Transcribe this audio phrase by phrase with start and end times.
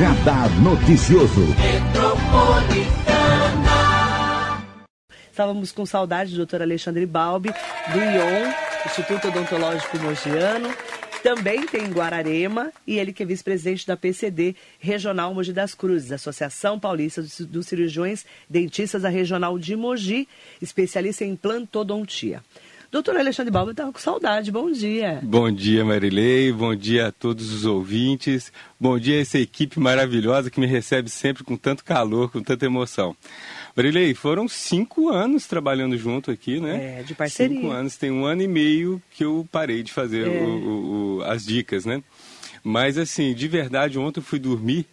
[0.00, 1.42] Radar Noticioso.
[5.30, 7.50] Estávamos com saudade do doutor Alexandre Balbi,
[7.92, 8.50] do ION,
[8.86, 10.74] Instituto Odontológico Mogiano.
[11.22, 16.12] Também tem em Guararema e ele que é vice-presidente da PCD Regional Mogi das Cruzes,
[16.12, 20.26] Associação Paulista dos Cirurgiões Dentistas da Regional de Mogi,
[20.62, 22.42] especialista em plantodontia.
[22.90, 24.50] Doutor Alexandre Balbi estava com saudade.
[24.50, 25.20] Bom dia.
[25.22, 26.50] Bom dia, Marilei.
[26.50, 28.52] Bom dia a todos os ouvintes.
[28.80, 32.66] Bom dia a essa equipe maravilhosa que me recebe sempre com tanto calor, com tanta
[32.66, 33.16] emoção.
[33.76, 36.98] Marilei, foram cinco anos trabalhando junto aqui, né?
[36.98, 37.60] É, de parceria.
[37.60, 37.96] Cinco anos.
[37.96, 40.40] Tem um ano e meio que eu parei de fazer é.
[40.40, 42.02] o, o, as dicas, né?
[42.62, 44.86] Mas, assim, de verdade, ontem eu fui dormir,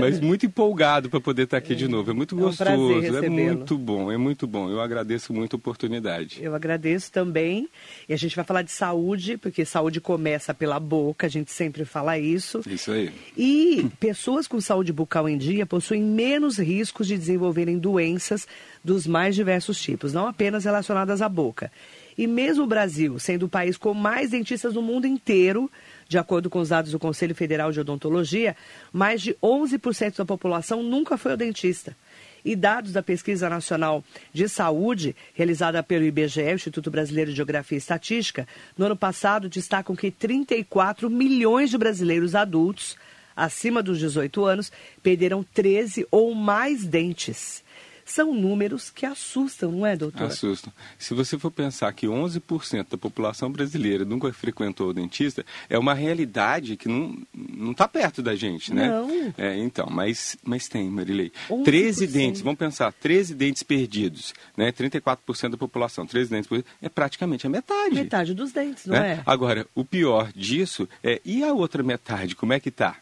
[0.00, 2.10] mas muito empolgado para poder estar tá aqui de novo.
[2.10, 4.68] É muito gostoso, é, um é muito bom, é muito bom.
[4.68, 6.42] Eu agradeço muito a oportunidade.
[6.42, 7.68] Eu agradeço também.
[8.08, 11.84] E a gente vai falar de saúde, porque saúde começa pela boca, a gente sempre
[11.84, 12.60] fala isso.
[12.66, 13.10] Isso aí.
[13.36, 18.46] E pessoas com saúde bucal em dia possuem menos riscos de desenvolverem doenças
[18.84, 21.72] dos mais diversos tipos, não apenas relacionadas à boca.
[22.16, 25.70] E mesmo o Brasil, sendo o país com mais dentistas no mundo inteiro,
[26.08, 28.56] de acordo com os dados do Conselho Federal de Odontologia,
[28.92, 31.96] mais de 11% da população nunca foi ao dentista.
[32.44, 37.78] E dados da Pesquisa Nacional de Saúde, realizada pelo IBGE, Instituto Brasileiro de Geografia e
[37.78, 42.96] Estatística, no ano passado destacam que 34 milhões de brasileiros adultos
[43.34, 44.70] acima dos 18 anos
[45.02, 47.63] perderam 13 ou mais dentes
[48.04, 50.24] são números que assustam, não é, doutor?
[50.24, 50.72] Assustam.
[50.98, 55.94] Se você for pensar que 11% da população brasileira nunca frequentou o dentista, é uma
[55.94, 58.88] realidade que não está perto da gente, né?
[58.88, 59.34] Não.
[59.38, 61.32] É, então, mas, mas tem, Marilei.
[61.50, 61.64] 11%.
[61.64, 64.70] 13 dentes, vamos pensar, 13 dentes perdidos, né?
[64.70, 67.94] 34% da população, 13 dentes perdidos, é praticamente a metade.
[67.94, 69.14] Metade dos dentes, não né?
[69.14, 69.22] é?
[69.24, 72.96] Agora, o pior disso é, e a outra metade, como é que está?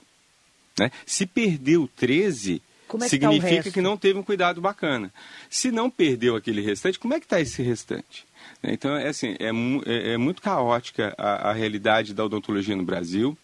[0.78, 0.90] Né?
[1.04, 5.10] Se perdeu 13, como é que tá significa que não teve um cuidado bacana.
[5.48, 8.26] Se não perdeu aquele restante, como é que está esse restante?
[8.62, 9.48] Então, é assim, é,
[9.86, 13.36] é, é muito caótica a, a realidade da odontologia no Brasil.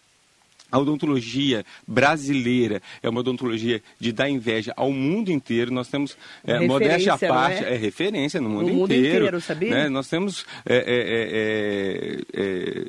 [0.71, 5.73] A odontologia brasileira é uma odontologia de dar inveja ao mundo inteiro.
[5.73, 6.15] Nós temos,
[6.45, 7.73] é, modéstia à parte, é?
[7.73, 7.75] é?
[7.75, 9.25] referência no mundo, no mundo inteiro.
[9.25, 9.71] inteiro sabia?
[9.71, 9.89] Né?
[9.89, 12.85] Nós temos é, é, é, é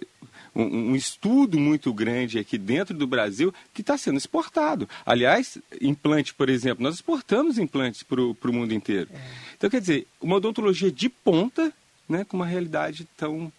[0.54, 4.88] um, um, estudo muito grande aqui dentro do Brasil que está sendo exportado.
[5.04, 9.08] Aliás, implante, por exemplo, nós exportamos implantes para o mundo inteiro.
[9.12, 9.18] É.
[9.56, 11.72] Então, quer dizer, uma odontologia de ponta
[12.08, 13.52] né, com uma realidade tão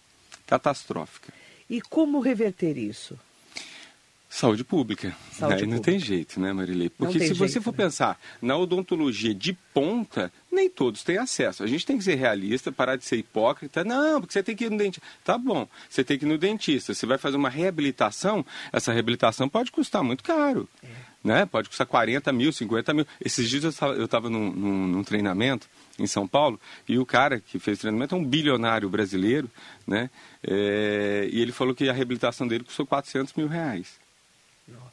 [0.46, 1.32] catastrófica.
[1.68, 3.18] E como reverter isso?
[4.32, 5.14] Saúde pública.
[5.30, 5.90] Saúde Aí não pública.
[5.92, 6.88] tem jeito, né, Marilei?
[6.88, 7.84] Porque se jeito, você for né?
[7.84, 11.62] pensar na odontologia de ponta, nem todos têm acesso.
[11.62, 13.84] A gente tem que ser realista, parar de ser hipócrita.
[13.84, 15.06] Não, porque você tem que ir no dentista.
[15.22, 16.94] Tá bom, você tem que ir no dentista.
[16.94, 20.66] Você vai fazer uma reabilitação, essa reabilitação pode custar muito caro.
[20.82, 20.88] É.
[21.22, 21.44] Né?
[21.44, 23.06] Pode custar 40 mil, 50 mil.
[23.22, 25.68] Esses dias eu estava num, num, num treinamento
[25.98, 29.50] em São Paulo e o cara que fez o treinamento é um bilionário brasileiro,
[29.86, 30.08] né?
[30.42, 34.01] É, e ele falou que a reabilitação dele custou 400 mil reais.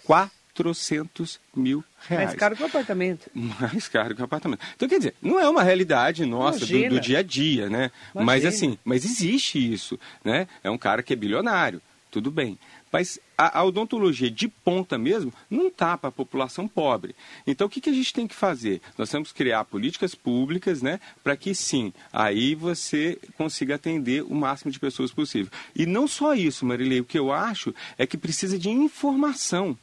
[0.05, 2.25] 400 mil reais.
[2.25, 3.29] Mais caro que o apartamento.
[3.33, 4.61] Mais caro que o apartamento.
[4.75, 7.91] Então, quer dizer, não é uma realidade nossa do, do, dia a dia, né?
[8.13, 8.25] Imagina.
[8.25, 10.47] Mas assim, mas existe isso, né?
[10.63, 11.81] É um cara que é bilionário,
[12.11, 12.57] tudo bem.
[12.91, 17.15] Mas a, a odontologia de ponta mesmo não está para a população pobre.
[17.45, 18.81] Então, o que, que a gente tem que fazer?
[18.97, 20.99] Nós temos que criar políticas públicas, né?
[21.23, 25.51] Para que sim, aí você consiga atender o máximo de pessoas possível.
[25.75, 29.77] E não só isso, Marilei, o que eu acho é que precisa de informação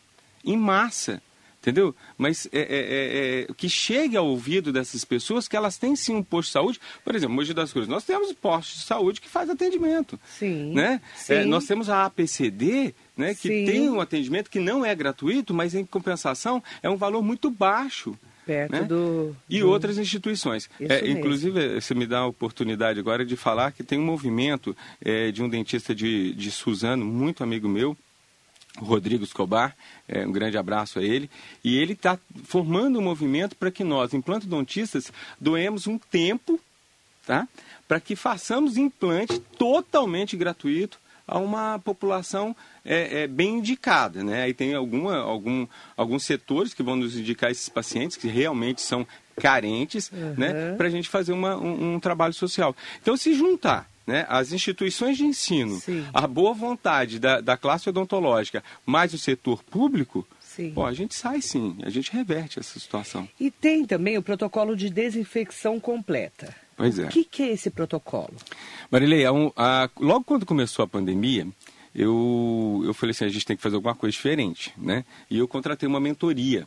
[0.45, 1.23] em massa
[1.67, 1.95] entendeu?
[2.17, 6.15] Mas é, é, é, é, que chegue ao ouvido dessas pessoas que elas têm sim
[6.15, 6.81] um posto de saúde.
[7.05, 10.19] Por exemplo, Mogi das Cruzes, nós temos postos de saúde que faz atendimento.
[10.29, 10.73] Sim.
[10.73, 11.01] Né?
[11.17, 11.35] sim.
[11.35, 13.65] É, nós temos a APCD, né, que Sim.
[13.65, 18.17] tem um atendimento que não é gratuito, mas em compensação é um valor muito baixo.
[18.47, 18.83] Perto né?
[18.83, 20.71] do, E do- outras instituições.
[20.79, 25.33] É, inclusive, você me dá a oportunidade agora de falar que tem um movimento é,
[25.33, 27.97] de um dentista de, de Suzano, muito amigo meu,
[28.79, 29.77] Rodrigo Escobar,
[30.09, 31.31] é, um grande abraço a ele,
[31.65, 36.61] e ele está formando um movimento para que nós, implantodontistas, doemos um tempo
[37.27, 37.49] tá?
[37.89, 44.23] para que façamos implante totalmente gratuito a uma população é, é, bem indicada.
[44.23, 44.45] Né?
[44.45, 49.07] Aí tem alguma, algum, alguns setores que vão nos indicar esses pacientes que realmente são
[49.41, 50.75] carentes né?
[50.77, 52.75] para a gente fazer uma, um, um trabalho social.
[53.03, 56.07] Então, se juntar né, as instituições de ensino, Sim.
[56.15, 60.73] a boa vontade da, da classe odontológica, mais o setor público, Sim.
[60.73, 63.29] pô, a gente sai sim, a gente reverte essa situação.
[63.41, 66.55] E tem também o protocolo de desinfecção completa.
[66.77, 67.07] Pois é.
[67.07, 68.35] O que, que é esse protocolo?
[68.91, 69.51] Marilei, um-
[69.99, 71.47] logo quando começou a pandemia,
[71.95, 75.05] eu, eu falei assim, a gente tem que fazer alguma coisa diferente, né?
[75.31, 76.67] E eu contratei uma mentoria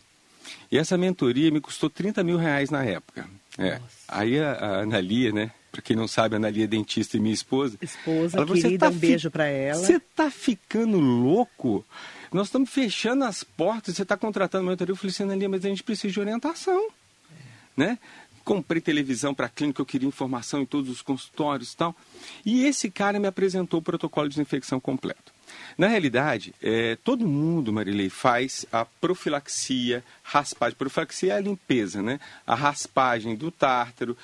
[0.71, 3.29] E essa mentoria me custou 30 mil reais na época.
[3.57, 3.79] É.
[4.07, 5.51] Aí a, a Analia, né?
[5.71, 7.77] Para quem não sabe, a Analia é dentista e minha esposa.
[7.81, 9.79] Esposa, ela, querida, tá um beijo para ela.
[9.79, 11.85] Você tá ficando louco?
[12.31, 14.91] Nós estamos fechando as portas, você está contratando uma mentoria.
[14.91, 16.89] Eu falei assim, Analia, mas a gente precisa de orientação.
[17.31, 17.35] É.
[17.77, 17.99] Né?
[18.43, 21.95] Comprei televisão para a clínica, eu queria informação em todos os consultórios e tal.
[22.43, 25.31] E esse cara me apresentou o protocolo de desinfecção completo.
[25.77, 30.77] Na realidade, é, todo mundo, Marilei, faz a profilaxia, raspagem.
[30.77, 32.19] Profilaxia é a limpeza, né?
[32.45, 34.17] A raspagem do tártaro.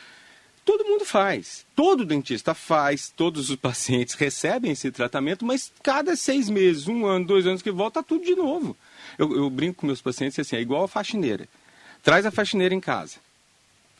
[0.65, 1.65] Todo mundo faz.
[1.75, 7.25] Todo dentista faz, todos os pacientes recebem esse tratamento, mas cada seis meses, um ano,
[7.25, 8.75] dois anos que volta, tudo de novo.
[9.17, 11.47] Eu, eu brinco com meus pacientes assim, é igual a faxineira.
[12.01, 13.19] Traz a faxineira em casa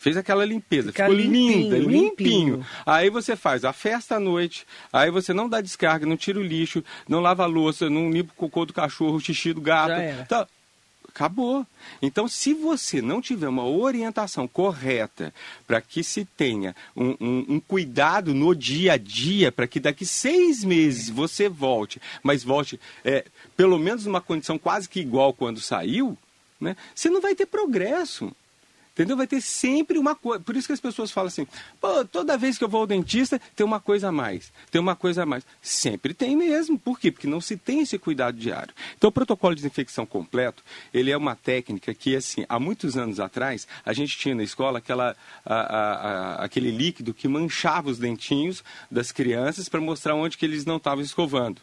[0.06, 2.03] Fez aquela limpeza, Fica ficou limpinho, linda, limpinho.
[2.09, 2.65] limpinho.
[2.85, 4.63] Aí você faz a festa à noite,
[4.94, 8.31] aí você não dá descarga, não tira o lixo, não lava a louça, não limpa
[8.33, 9.94] o cocô do cachorro, o xixi do gato.
[10.21, 10.45] Então,
[11.15, 11.65] acabou.
[12.01, 15.33] Então, se você não tiver uma orientação correta
[15.65, 20.06] para que se tenha um, um, um, cuidado no dia a dia, para que daqui
[20.06, 23.25] seis meses você volte, mas volte é,
[23.56, 26.17] pelo menos numa condição quase que igual quando saiu,
[26.59, 28.35] né, você não vai ter progresso.
[28.95, 29.18] Entendeu?
[29.18, 30.42] Vai ter sempre uma coisa.
[30.42, 31.45] Por isso que as pessoas falam assim:
[31.81, 34.53] pô, toda vez que eu vou ao dentista, tem uma coisa a mais.
[34.71, 35.45] Tem uma coisa a mais.
[35.62, 36.80] Sempre tem mesmo.
[36.80, 37.12] Por quê?
[37.12, 38.74] Porque não se tem esse cuidado diário.
[38.97, 40.63] Então, o protocolo de desinfecção completo,
[40.94, 44.77] ele é uma técnica que, assim, há muitos anos atrás, a gente tinha na escola
[44.77, 45.13] aquela,
[45.45, 50.45] a, a, a, aquele líquido que manchava os dentinhos das crianças para mostrar onde que
[50.45, 51.62] eles não estavam escovando.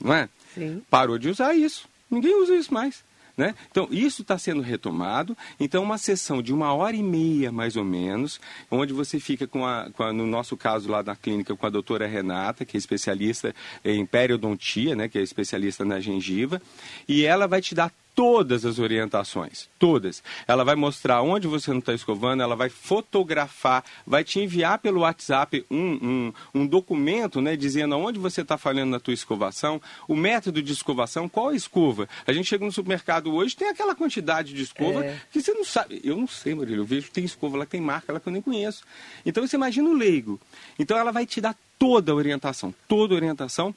[0.00, 0.30] Não é?
[0.54, 0.82] Sim.
[0.88, 1.86] Parou de usar isso.
[2.10, 3.04] Ninguém usa isso mais.
[3.36, 3.54] Né?
[3.68, 5.36] Então, isso está sendo retomado.
[5.58, 8.40] Então, uma sessão de uma hora e meia, mais ou menos,
[8.70, 11.70] onde você fica com a, com a no nosso caso lá na clínica, com a
[11.70, 13.52] doutora Renata, que é especialista
[13.84, 16.62] em periodontia, né, que é especialista na gengiva,
[17.08, 20.22] e ela vai te dar todas as orientações, todas.
[20.46, 25.00] Ela vai mostrar onde você não está escovando, ela vai fotografar, vai te enviar pelo
[25.00, 30.14] WhatsApp um, um, um documento, né, dizendo onde você está falhando na tua escovação, o
[30.14, 32.08] método de escovação, qual a escova.
[32.26, 35.20] A gente chega no supermercado hoje, tem aquela quantidade de escova é.
[35.32, 36.00] que você não sabe.
[36.04, 38.28] Eu não sei, Marília, eu vejo que tem escova lá que tem marca lá que
[38.28, 38.84] eu nem conheço.
[39.26, 40.40] Então você imagina o leigo.
[40.78, 43.74] Então ela vai te dar toda a orientação, toda a orientação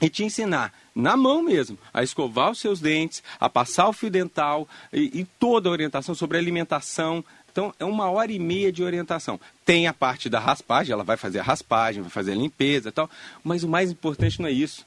[0.00, 4.10] e te ensinar na mão mesmo a escovar os seus dentes, a passar o fio
[4.10, 7.24] dental e, e toda a orientação sobre alimentação.
[7.50, 9.40] Então, é uma hora e meia de orientação.
[9.64, 12.92] Tem a parte da raspagem, ela vai fazer a raspagem, vai fazer a limpeza e
[12.92, 13.08] tal,
[13.42, 14.84] mas o mais importante não é isso.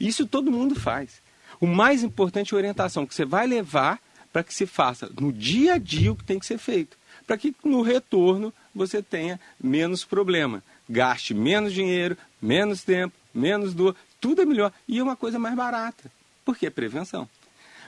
[0.00, 1.20] Isso todo mundo faz.
[1.60, 4.00] O mais importante é a orientação que você vai levar
[4.32, 6.96] para que se faça no dia a dia o que tem que ser feito.
[7.26, 10.62] Para que no retorno você tenha menos problema.
[10.88, 13.96] Gaste menos dinheiro, menos tempo, menos dor
[14.26, 14.72] tudo é melhor.
[14.88, 16.10] E é uma coisa mais barata.
[16.44, 17.28] Porque é prevenção.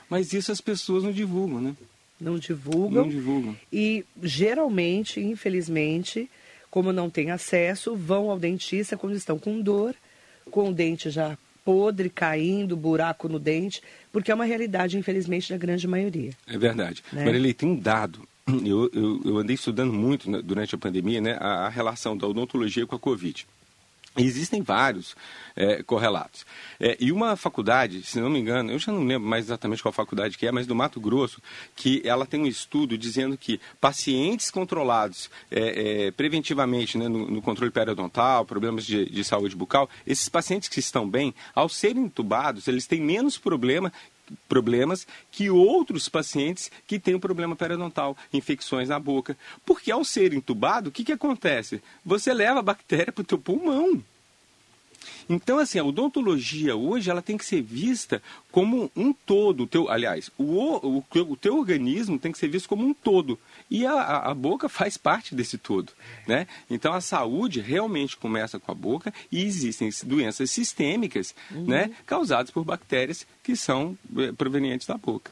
[0.09, 1.75] Mas isso as pessoas não divulgam, né?
[2.19, 3.03] Não divulgam.
[3.03, 3.57] Não divulgam.
[3.71, 6.29] E geralmente, infelizmente,
[6.71, 9.93] como não têm acesso, vão ao dentista quando estão com dor,
[10.49, 15.57] com o dente já podre, caindo, buraco no dente, porque é uma realidade, infelizmente, da
[15.57, 16.31] grande maioria.
[16.47, 17.03] É verdade.
[17.11, 17.25] Né?
[17.25, 18.27] Marilei, tem um dado.
[18.47, 22.25] Eu, eu, eu andei estudando muito né, durante a pandemia né, a, a relação da
[22.25, 23.45] odontologia com a Covid.
[24.23, 25.15] Existem vários
[25.55, 26.45] é, correlatos.
[26.79, 29.91] É, e uma faculdade, se não me engano, eu já não lembro mais exatamente qual
[29.91, 31.41] faculdade que é, mas do Mato Grosso,
[31.75, 37.41] que ela tem um estudo dizendo que pacientes controlados é, é preventivamente né, no, no,
[37.41, 42.67] controle periodontal, problemas de, de saúde bucal, esses pacientes que estão bem, ao serem entubados,
[42.67, 43.91] eles têm menos problema
[44.47, 49.37] problemas que outros pacientes que têm um problema periodontal, infecções na boca.
[49.65, 51.81] Porque ao ser entubado, o que, que acontece?
[52.05, 54.03] Você leva a bactéria para o teu pulmão.
[55.29, 58.21] Então, assim, a odontologia hoje ela tem que ser vista
[58.51, 59.63] como um todo.
[59.63, 63.39] O teu, aliás, o, o, o teu organismo tem que ser visto como um todo.
[63.69, 65.93] E a, a boca faz parte desse todo.
[66.27, 66.47] Né?
[66.69, 71.67] Então, a saúde realmente começa com a boca e existem doenças sistêmicas uhum.
[71.67, 75.31] né, causadas por bactérias que são eh, provenientes da boca.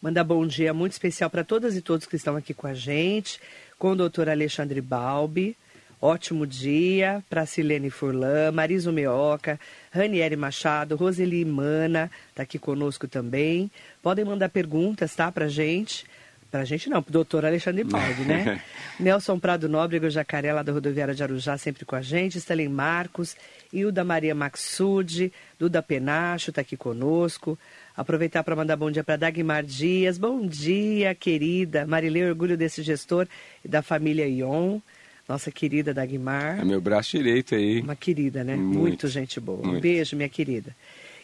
[0.00, 3.40] Mandar bom dia muito especial para todas e todos que estão aqui com a gente,
[3.78, 5.56] com o doutor Alexandre Balbi.
[6.00, 9.60] Ótimo dia para Silene Furlan, Mariso Meoca,
[9.92, 13.70] Ranieri Machado, Roseli Mana, está aqui conosco também.
[14.02, 16.04] Podem mandar perguntas, tá, para gente.
[16.52, 18.60] Para a gente não, para o doutor Alexandre Baldi, né?
[19.00, 22.38] Nelson Prado Nóbrego, Jacaré, lá da rodoviária de Arujá, sempre com a gente.
[22.38, 23.34] Stelen Marcos,
[23.72, 27.58] Hilda Maria Maxud, Duda Penacho está aqui conosco.
[27.96, 30.18] Aproveitar para mandar bom dia para Dagmar Dias.
[30.18, 31.86] Bom dia, querida.
[31.86, 33.26] Marilê, orgulho desse gestor
[33.64, 34.78] e da família Ion
[35.26, 36.60] nossa querida Dagmar.
[36.60, 37.80] É meu braço direito aí.
[37.80, 38.56] Uma querida, né?
[38.56, 39.62] Muito, Muito gente boa.
[39.62, 39.78] Muito.
[39.78, 40.76] Um beijo, minha querida.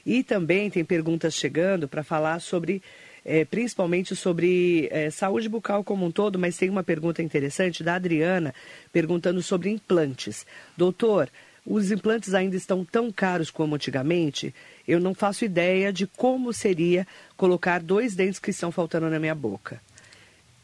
[0.06, 2.80] E também tem perguntas chegando para falar sobre
[3.25, 7.94] é, principalmente sobre é, saúde bucal como um todo, mas tem uma pergunta interessante da
[7.94, 8.54] Adriana
[8.92, 10.46] perguntando sobre implantes.
[10.76, 11.30] Doutor,
[11.64, 14.54] os implantes ainda estão tão caros como antigamente?
[14.87, 17.06] Eu não faço ideia de como seria
[17.37, 19.80] colocar dois dentes que estão faltando na minha boca.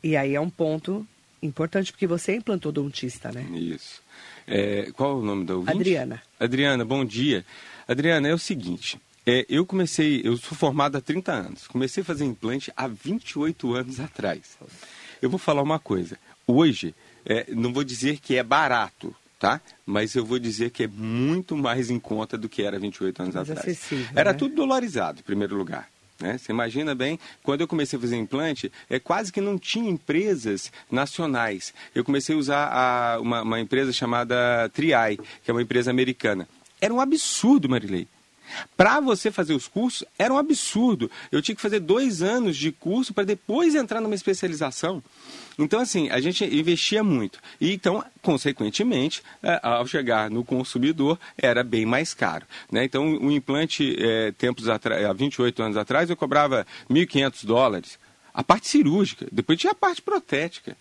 [0.02, 1.06] E aí é um ponto
[1.42, 3.46] importante, porque você é implantodontista, né?
[3.52, 4.02] Isso.
[4.46, 5.76] É, qual é o nome da ouvinte?
[5.76, 6.23] Adriana.
[6.40, 7.44] Adriana, bom dia.
[7.87, 12.04] Adriana, é o seguinte, é, eu comecei, eu sou formado há 30 anos, comecei a
[12.04, 14.59] fazer implante há 28 anos atrás.
[15.23, 19.61] Eu vou falar uma coisa, hoje, é, não vou dizer que é barato, tá?
[19.87, 23.35] Mas eu vou dizer que é muito mais em conta do que era 28 anos
[23.35, 23.66] mais atrás.
[24.14, 24.38] Era né?
[24.38, 25.88] tudo dolarizado, em primeiro lugar.
[26.21, 26.38] Né?
[26.38, 30.71] Você imagina bem, quando eu comecei a fazer implante, é quase que não tinha empresas
[30.90, 31.75] nacionais.
[31.95, 36.49] Eu comecei a usar a, uma, uma empresa chamada Triai, que é uma empresa americana.
[36.81, 38.07] Era um absurdo, Marilei.
[38.76, 41.10] Para você fazer os cursos, era um absurdo.
[41.30, 45.02] Eu tinha que fazer dois anos de curso para depois entrar numa especialização.
[45.58, 47.38] Então, assim, a gente investia muito.
[47.60, 52.44] E, então, consequentemente, é, ao chegar no consumidor, era bem mais caro.
[52.70, 52.84] Né?
[52.84, 57.98] Então, o implante, é, tempos atrás, há 28 anos atrás, eu cobrava 1.500 dólares.
[58.32, 59.26] A parte cirúrgica.
[59.30, 60.76] Depois tinha a parte protética.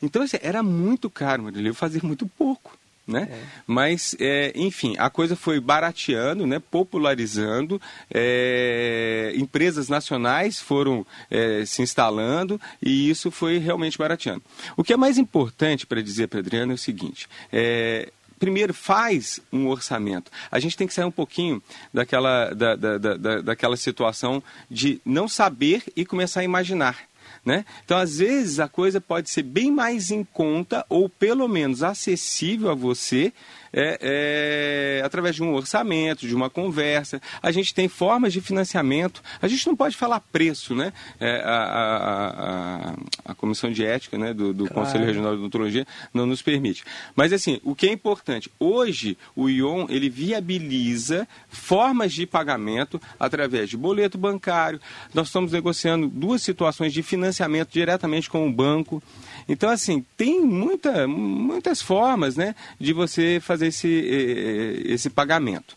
[0.00, 1.68] Então, assim, era muito caro, Marília.
[1.68, 2.79] Eu fazia muito pouco
[3.10, 3.28] né?
[3.30, 3.42] É.
[3.66, 6.60] Mas, é, enfim, a coisa foi barateando, né?
[6.70, 7.80] popularizando,
[8.12, 14.42] é, empresas nacionais foram é, se instalando e isso foi realmente barateando.
[14.76, 19.38] O que é mais importante para dizer para Adriana é o seguinte, é, primeiro faz
[19.52, 20.32] um orçamento.
[20.50, 21.62] A gente tem que sair um pouquinho
[21.92, 27.09] daquela, da, da, da, daquela situação de não saber e começar a imaginar.
[27.44, 27.64] Né?
[27.84, 32.70] Então, às vezes, a coisa pode ser bem mais em conta ou pelo menos acessível
[32.70, 33.32] a você
[33.72, 37.20] é, é, através de um orçamento, de uma conversa.
[37.42, 39.22] A gente tem formas de financiamento.
[39.40, 40.92] A gente não pode falar preço, né?
[41.18, 42.94] É, a, a, a,
[43.26, 44.86] a, Comissão de Ética né, do, do claro.
[44.86, 46.84] Conselho Regional de Odontologia não nos permite.
[47.14, 53.70] Mas, assim, o que é importante, hoje o ION ele viabiliza formas de pagamento através
[53.70, 54.80] de boleto bancário.
[55.14, 59.02] Nós estamos negociando duas situações de financiamento diretamente com o banco.
[59.50, 63.88] Então, assim, tem muita, muitas formas né, de você fazer esse,
[64.86, 65.76] esse pagamento.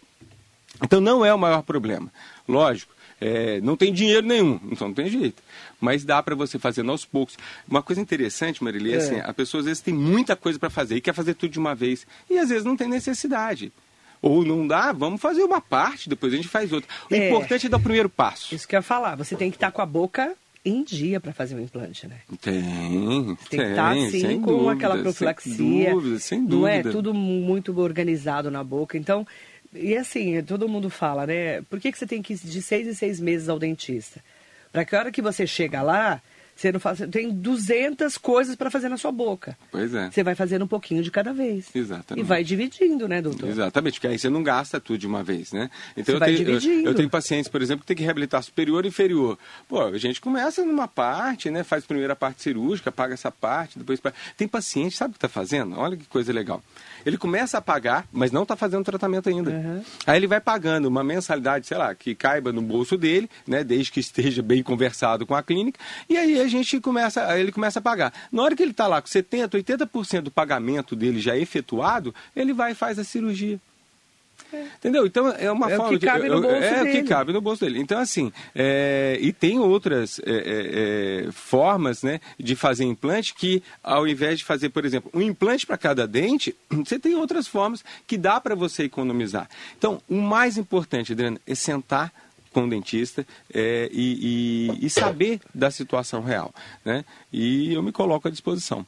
[0.79, 2.13] Então, não é o maior problema.
[2.47, 5.41] Lógico, é, não tem dinheiro nenhum, então não tem jeito.
[5.81, 7.35] Mas dá para você fazer aos poucos.
[7.67, 8.97] Uma coisa interessante, Marilê, é.
[8.97, 11.59] assim, a pessoa às vezes tem muita coisa para fazer e quer fazer tudo de
[11.59, 12.05] uma vez.
[12.29, 13.73] E às vezes não tem necessidade.
[14.21, 16.87] Ou não dá, vamos fazer uma parte, depois a gente faz outra.
[17.09, 17.27] O é.
[17.27, 18.53] importante é dar o primeiro passo.
[18.53, 21.33] Isso que eu ia falar, você tem que estar com a boca em dia para
[21.33, 22.17] fazer o implante, né?
[22.41, 22.63] Tem,
[23.49, 23.59] tem.
[23.59, 25.55] Que estar assim com dúvida, aquela profilaxia.
[25.55, 26.57] Sem dúvida, sem dúvida.
[26.57, 28.97] Não é tudo muito organizado na boca.
[28.97, 29.27] Então,
[29.73, 31.61] e assim, todo mundo fala, né?
[31.63, 34.23] Por que, que você tem que ir de seis em seis meses ao dentista?
[34.71, 36.21] Para que a hora que você chega lá,
[36.55, 39.57] você não faz, tem 200 coisas para fazer na sua boca.
[39.71, 40.09] Pois é.
[40.11, 41.67] Você vai fazendo um pouquinho de cada vez.
[41.73, 42.23] Exatamente.
[42.23, 43.49] E vai dividindo, né, doutor?
[43.49, 45.69] Exatamente, porque aí você não gasta tudo de uma vez, né?
[45.97, 46.87] Então você eu, vai tenho, dividindo.
[46.87, 49.37] Eu, eu tenho pacientes, por exemplo, que tem que reabilitar superior e inferior.
[49.67, 51.63] Pô, a gente começa numa parte, né?
[51.63, 53.99] Faz primeiro a parte cirúrgica, paga essa parte, depois.
[54.37, 55.77] Tem paciente, sabe o que está fazendo?
[55.77, 56.63] Olha que coisa legal.
[57.05, 59.49] Ele começa a pagar, mas não está fazendo tratamento ainda.
[59.49, 59.83] Uhum.
[60.05, 63.63] Aí ele vai pagando uma mensalidade, sei lá, que caiba no bolso dele, né?
[63.63, 65.79] Desde que esteja bem conversado com a clínica.
[66.07, 68.13] E aí a gente começa, ele começa a pagar.
[68.31, 72.53] Na hora que ele está lá com 70%, 80% do pagamento dele já efetuado, ele
[72.53, 73.59] vai e faz a cirurgia.
[74.77, 75.05] Entendeu?
[75.05, 76.89] Então é uma é forma o que cabe no bolso é dele.
[76.89, 77.79] o que cabe no bolso dele.
[77.79, 83.63] Então assim, é, e tem outras é, é, é, formas, né, de fazer implante que
[83.83, 87.83] ao invés de fazer, por exemplo, um implante para cada dente, você tem outras formas
[88.05, 89.49] que dá para você economizar.
[89.77, 92.11] Então, o mais importante, Adriana, é sentar
[92.53, 96.53] com o dentista é, e, e, e, saber da situação real.
[96.85, 97.03] Né?
[97.31, 98.85] E eu me coloco à disposição.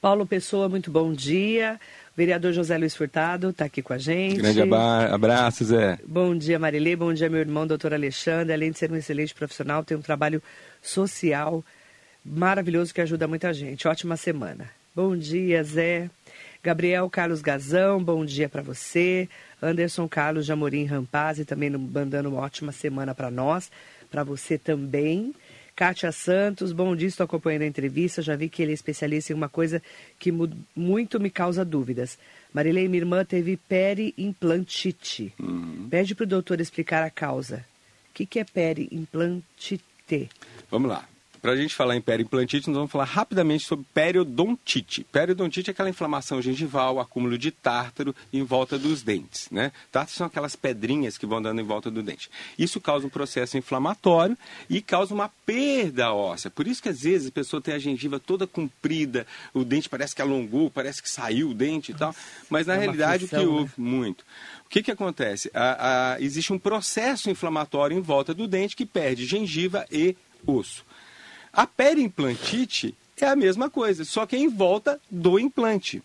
[0.00, 1.80] Paulo Pessoa, muito bom dia.
[2.16, 4.36] Vereador José Luiz Furtado está aqui com a gente.
[4.36, 5.98] Grande abraço, Zé.
[6.06, 6.96] Bom dia, Marilê.
[6.96, 8.52] Bom dia, meu irmão, doutor Alexandre.
[8.52, 10.42] Além de ser um excelente profissional, tem um trabalho
[10.82, 11.64] social
[12.24, 13.86] maravilhoso que ajuda muita gente.
[13.86, 14.70] Ótima semana.
[14.94, 16.10] Bom dia, Zé.
[16.66, 19.28] Gabriel Carlos Gazão, bom dia para você.
[19.62, 23.70] Anderson Carlos de Amorim Rampazzi também mandando uma ótima semana para nós,
[24.10, 25.32] para você também.
[25.76, 28.20] Kátia Santos, bom dia, estou acompanhando a entrevista.
[28.20, 29.80] Já vi que ele é especialista em uma coisa
[30.18, 30.32] que
[30.74, 32.18] muito me causa dúvidas.
[32.52, 35.32] Marilei, minha irmã, teve periimplantite.
[35.38, 35.86] Uhum.
[35.88, 37.64] Pede para o doutor explicar a causa.
[38.10, 40.28] O que, que é periimplantite?
[40.68, 41.06] Vamos lá.
[41.40, 45.04] Para a gente falar em periimplantite, nós vamos falar rapidamente sobre periodontite.
[45.10, 49.48] Periodontite é aquela inflamação gengival, acúmulo de tártaro em volta dos dentes.
[49.50, 49.72] Né?
[49.92, 52.30] Tártaro são aquelas pedrinhas que vão dando em volta do dente.
[52.58, 54.36] Isso causa um processo inflamatório
[54.68, 56.50] e causa uma perda óssea.
[56.50, 60.14] Por isso que às vezes a pessoa tem a gengiva toda comprida, o dente parece
[60.14, 62.14] que alongou, parece que saiu o dente e tal.
[62.48, 63.90] Mas na é realidade o que houve né?
[63.90, 64.24] muito.
[64.64, 65.50] O que, que acontece?
[65.54, 70.16] A, a, existe um processo inflamatório em volta do dente que perde gengiva e
[70.46, 70.85] osso.
[71.56, 76.02] A periimplantite é a mesma coisa, só que é em volta do implante.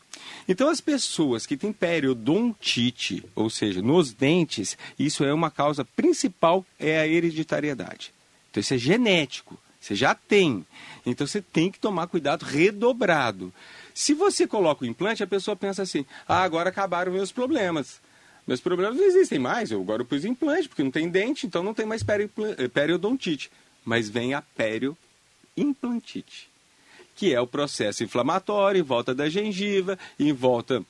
[0.48, 6.65] Então, as pessoas que têm periodontite, ou seja, nos dentes, isso é uma causa principal,
[6.79, 8.13] é a hereditariedade.
[8.50, 10.65] Então, isso é genético, você já tem.
[11.05, 13.53] Então, você tem que tomar cuidado redobrado.
[13.93, 18.00] Se você coloca o implante, a pessoa pensa assim: ah, agora acabaram meus problemas.
[18.48, 21.74] Meus problemas não existem mais, eu agora pus implante, porque não tem dente, então não
[21.74, 22.03] tem mais
[22.74, 23.51] periodontite.
[23.84, 24.98] Mas vem a perio
[25.55, 26.50] implantite,
[27.15, 30.84] que é o processo inflamatório em volta da gengiva, em volta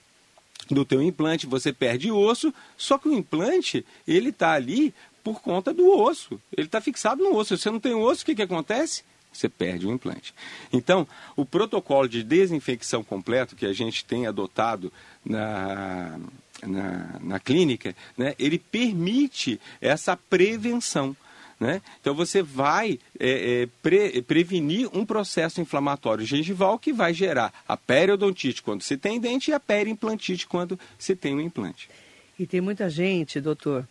[0.70, 5.74] do teu implante, você perde osso, só que o implante, ele está ali por conta
[5.74, 6.40] do osso.
[6.56, 7.58] Ele está fixado no osso.
[7.58, 9.04] Se você não tem osso, o que, que acontece?
[9.32, 10.34] Você perde o implante.
[10.74, 14.92] Então, o protocolo de desinfecção completo que a gente tem adotado
[15.24, 16.20] na,
[16.64, 21.16] na, na clínica, né, ele permite essa prevenção.
[21.62, 21.80] Né?
[22.02, 27.78] Então você vai é, é, pre, prevenir um processo inflamatório gengival que vai gerar a
[27.78, 31.88] periodontite quando se tem dente e a periimplantite quando se tem um implante.
[32.40, 33.88] E tem muita gente, doutor,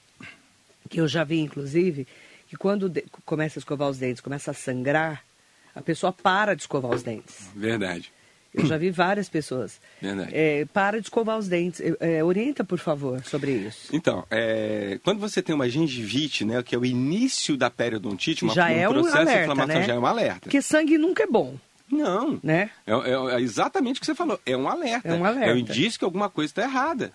[0.88, 2.08] que eu já vi inclusive,
[2.48, 2.92] que quando
[3.24, 5.24] começa a escovar os dentes, começa a sangrar,
[5.72, 7.50] a pessoa para de escovar os dentes.
[7.54, 8.12] Verdade.
[8.52, 9.80] Eu já vi várias pessoas.
[10.00, 10.30] Verdade.
[10.32, 11.80] É, para de escovar os dentes.
[12.00, 13.88] É, orienta, por favor, sobre isso.
[13.92, 18.52] Então, é, quando você tem uma gengivite, né, que é o início da periodontite, uma,
[18.52, 19.86] já um é um processo alerta, inflamatório, né?
[19.86, 20.40] já é um alerta.
[20.40, 21.54] Porque sangue nunca é bom.
[21.90, 22.38] Não.
[22.42, 22.70] Né?
[22.86, 24.38] É, é, é exatamente o que você falou.
[24.46, 25.08] É um alerta.
[25.08, 25.50] É um alerta.
[25.50, 27.12] É um indício que alguma coisa está errada.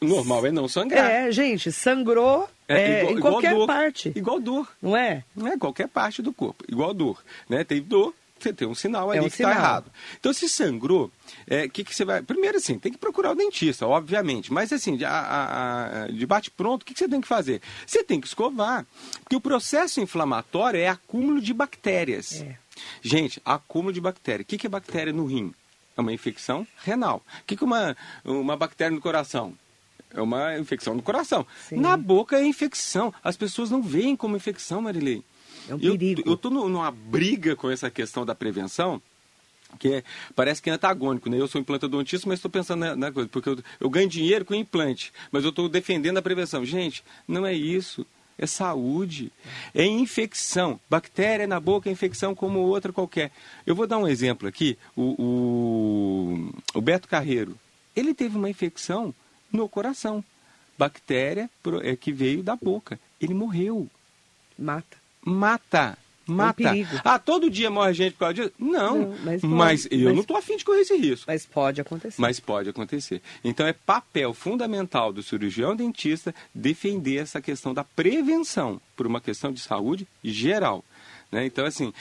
[0.00, 1.10] O normal é não sangrar.
[1.10, 4.12] É, gente, sangrou é, é, igual, em qualquer dor, parte.
[4.14, 4.68] Igual dor.
[4.82, 5.24] Não é?
[5.34, 6.64] Não é qualquer parte do corpo.
[6.68, 7.22] Igual dor.
[7.48, 7.64] Né?
[7.64, 9.90] Tem dor, você tem um sinal ali é um que está errado.
[10.18, 11.12] Então, se sangrou, o
[11.46, 12.22] é, que, que você vai.
[12.22, 14.52] Primeiro, assim, tem que procurar o dentista, obviamente.
[14.52, 17.62] Mas, assim, de, a, a, de bate-pronto, o que, que você tem que fazer?
[17.86, 18.86] Você tem que escovar.
[19.22, 22.42] Porque o processo inflamatório é acúmulo de bactérias.
[22.42, 22.58] É.
[23.00, 24.42] Gente, acúmulo de bactéria.
[24.42, 25.54] O que, que é bactéria no rim?
[25.96, 27.22] É uma infecção renal.
[27.40, 29.54] O que, que é uma, uma bactéria no coração?
[30.12, 31.46] É uma infecção no coração.
[31.68, 31.76] Sim.
[31.76, 33.12] Na boca é infecção.
[33.24, 35.24] As pessoas não veem como infecção, Marilei.
[35.68, 36.22] É um perigo.
[36.24, 39.00] Eu estou numa briga com essa questão da prevenção,
[39.78, 41.38] que é, parece que é antagônico, né?
[41.38, 44.54] Eu sou implantodontista, mas estou pensando na, na, coisa, porque eu, eu ganho dinheiro com
[44.54, 46.64] implante, mas eu estou defendendo a prevenção.
[46.64, 48.06] Gente, não é isso.
[48.38, 49.32] É saúde,
[49.74, 50.78] é infecção.
[50.90, 53.32] Bactéria na boca é infecção como outra qualquer.
[53.66, 54.76] Eu vou dar um exemplo aqui.
[54.94, 57.58] O, o, o Beto Carreiro,
[57.94, 59.14] ele teve uma infecção
[59.50, 60.22] no coração.
[60.76, 61.48] Bactéria
[61.82, 63.00] é, que veio da boca.
[63.18, 63.88] Ele morreu.
[64.58, 65.98] Mata mata.
[66.26, 66.76] Mata.
[66.76, 68.52] É um ah, todo dia morre gente por causa disso?
[68.58, 71.24] Não, não mas, pode, mas, eu mas, não estou afim de correr esse risco.
[71.28, 72.20] Mas pode acontecer.
[72.20, 73.22] Mas pode acontecer.
[73.44, 79.52] Então é papel fundamental do cirurgião dentista defender essa questão da prevenção por uma questão
[79.52, 80.84] de saúde geral.
[81.30, 81.46] Né?
[81.46, 81.92] Então, assim,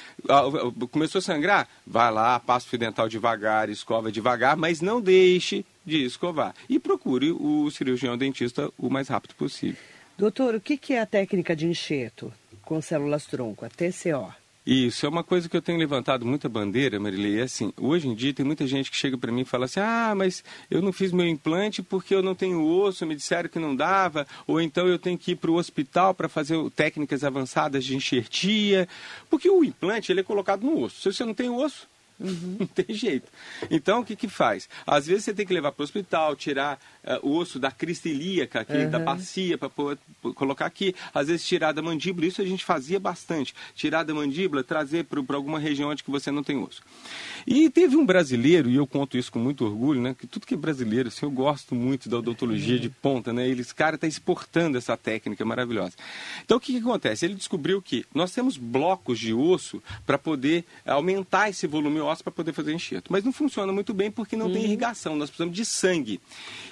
[0.91, 1.67] começou a sangrar?
[1.85, 6.55] Vai lá, passa o fio dental devagar, escova devagar, mas não deixe de escovar.
[6.67, 9.81] E procure o cirurgião dentista o mais rápido possível.
[10.17, 12.31] Doutor, o que é a técnica de enxerto?
[12.65, 14.33] Com células-tronco, a TCO.
[14.65, 18.15] Isso, é uma coisa que eu tenho levantado muita bandeira, Marilei, é assim, hoje em
[18.15, 20.91] dia tem muita gente que chega para mim e fala assim, ah, mas eu não
[20.91, 24.87] fiz meu implante porque eu não tenho osso, me disseram que não dava, ou então
[24.87, 28.89] eu tenho que ir para o hospital para fazer técnicas avançadas de enxertia,
[29.29, 31.87] porque o implante ele é colocado no osso, se você não tem osso,
[32.19, 32.57] Uhum.
[32.59, 33.27] Não tem jeito.
[33.69, 34.69] Então, o que que faz?
[34.87, 38.09] Às vezes você tem que levar para o hospital, tirar uh, o osso da crista
[38.09, 38.89] ilíaca, aqui, uhum.
[38.89, 39.69] da bacia, para
[40.33, 40.95] colocar aqui.
[41.13, 43.53] Às vezes tirar da mandíbula, isso a gente fazia bastante.
[43.75, 46.81] Tirar da mandíbula, trazer para alguma região onde que você não tem osso.
[47.45, 50.15] E teve um brasileiro, e eu conto isso com muito orgulho, né?
[50.17, 53.47] Que tudo que é brasileiro, assim, eu gosto muito da odontologia de ponta, né?
[53.47, 55.93] Eles, cara, está exportando essa técnica maravilhosa.
[56.43, 57.25] Então, o que, que acontece?
[57.25, 62.33] Ele descobriu que nós temos blocos de osso para poder aumentar esse volume ósseo para
[62.33, 63.11] poder fazer enxerto.
[63.11, 64.53] Mas não funciona muito bem porque não uhum.
[64.53, 66.19] tem irrigação, nós precisamos de sangue.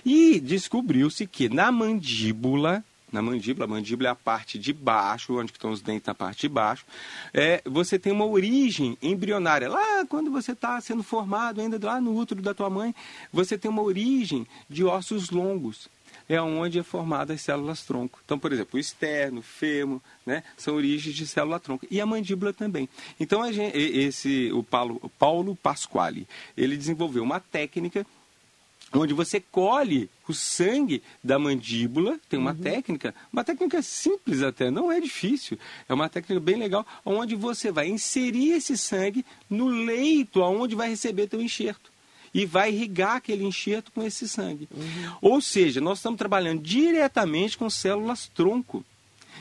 [0.05, 5.51] E descobriu-se que na mandíbula, na mandíbula, a mandíbula é a parte de baixo, onde
[5.51, 6.85] estão os dentes na parte de baixo,
[7.33, 9.69] é, você tem uma origem embrionária.
[9.69, 12.93] Lá, quando você está sendo formado, ainda lá no útero da tua mãe,
[13.31, 15.87] você tem uma origem de ossos longos.
[16.27, 18.19] é onde é formada as células tronco.
[18.23, 21.85] Então, por exemplo, o externo, o fêmur, né, são origens de célula tronco.
[21.91, 22.87] E a mandíbula também.
[23.19, 28.05] Então, gente, esse, o Paulo, Paulo Pasquale, ele desenvolveu uma técnica
[28.93, 32.57] onde você colhe o sangue da mandíbula, tem uma uhum.
[32.57, 35.57] técnica, uma técnica simples até, não é difícil,
[35.89, 40.89] é uma técnica bem legal, onde você vai inserir esse sangue no leito aonde vai
[40.89, 41.91] receber teu enxerto
[42.33, 44.67] e vai irrigar aquele enxerto com esse sangue.
[44.71, 45.15] Uhum.
[45.21, 48.83] Ou seja, nós estamos trabalhando diretamente com células tronco.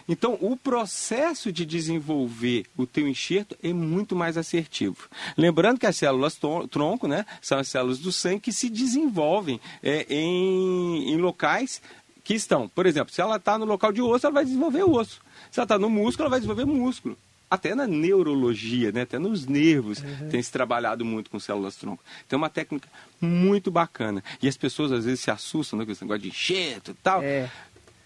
[0.09, 5.09] Então, o processo de desenvolver o teu enxerto é muito mais assertivo.
[5.37, 6.39] Lembrando que as células
[6.71, 11.81] tronco, né, são as células do sangue que se desenvolvem é, em, em locais
[12.25, 12.69] que estão.
[12.69, 15.21] Por exemplo, se ela está no local de osso, ela vai desenvolver o osso.
[15.51, 17.17] Se ela está no músculo, ela vai desenvolver músculo
[17.53, 19.03] até na neurologia, né?
[19.03, 20.31] até nos nervos, uhum.
[20.31, 22.03] tem se trabalhado muito com células tronco.
[22.27, 22.89] Então é uma técnica
[23.21, 24.25] muito bacana.
[24.41, 27.23] E as pessoas às vezes se assustam né, com esse negócio de enxerto e tal.
[27.23, 27.51] É.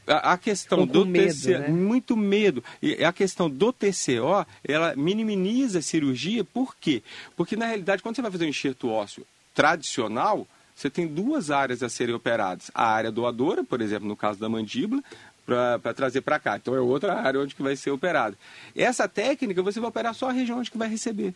[0.06, 1.68] A, a questão do medo, TCO, né?
[1.68, 2.62] muito medo.
[2.80, 7.02] E a questão do TCO, ela minimiza a cirurgia, por quê?
[7.36, 11.82] Porque na realidade, quando você vai fazer um enxerto ósseo tradicional, você tem duas áreas
[11.82, 12.70] a serem operadas.
[12.74, 15.02] A área doadora, por exemplo, no caso da mandíbula,
[15.46, 16.56] para trazer para cá.
[16.56, 18.36] Então é outra área onde que vai ser operado.
[18.74, 21.34] Essa técnica você vai operar só a região onde que vai receber.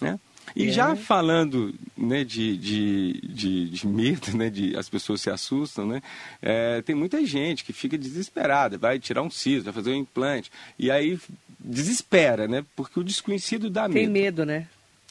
[0.00, 0.18] Né?
[0.54, 0.70] E é.
[0.70, 6.02] já falando né, de, de, de, de, medo, né, de, as pessoas se assustam, né,
[6.40, 10.50] é, tem muita gente que fica desesperada, vai tirar um siso, vai fazer um implante,
[10.78, 11.18] e aí
[11.58, 13.94] desespera, né, porque o desconhecido dá medo.
[13.94, 14.66] Tem medo, né?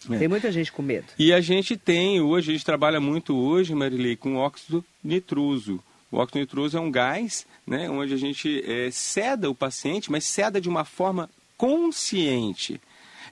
[0.10, 0.18] É.
[0.18, 1.08] Tem muita gente com medo.
[1.18, 5.84] E a gente tem, hoje, a gente trabalha muito hoje, Marilei, com óxido nitroso.
[6.12, 10.26] O óxido nitroso é um gás, né, onde a gente é, ceda o paciente, mas
[10.26, 12.80] ceda de uma forma consciente.